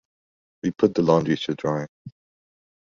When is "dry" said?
1.53-1.85